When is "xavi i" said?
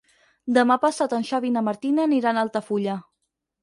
1.33-1.53